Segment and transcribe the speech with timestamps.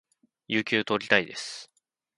[0.47, 1.69] 有給を取りたいです